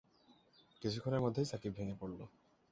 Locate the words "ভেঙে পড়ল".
1.77-2.19